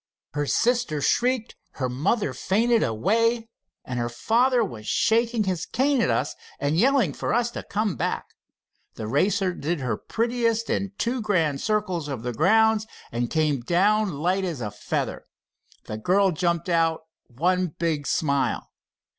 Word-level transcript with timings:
Her 0.33 0.47
sister 0.47 0.99
shrieked, 0.99 1.55
her 1.73 1.87
mother 1.87 2.33
fainted 2.33 2.81
away, 2.81 3.47
and 3.85 3.99
her 3.99 4.09
father 4.09 4.63
was 4.63 4.87
shaking 4.87 5.43
his 5.43 5.67
cane 5.67 6.01
at 6.01 6.09
us 6.09 6.33
and 6.59 6.75
yelling 6.79 7.13
for 7.13 7.35
us 7.35 7.51
to 7.51 7.61
come 7.61 7.97
back. 7.97 8.25
The 8.95 9.05
Racer 9.05 9.53
did 9.53 9.79
her 9.81 9.97
prettiest 9.97 10.71
in 10.71 10.93
two 10.97 11.21
grand 11.21 11.61
circles 11.61 12.07
of 12.07 12.23
the 12.23 12.33
grounds, 12.33 12.87
and 13.11 13.29
came 13.29 13.59
down 13.61 14.13
light 14.17 14.43
as 14.43 14.59
a 14.59 14.71
feather. 14.71 15.27
The 15.85 15.99
girl 15.99 16.31
jumped 16.31 16.67
out, 16.67 17.01
one 17.27 17.75
big 17.77 18.07
smile. 18.07 18.71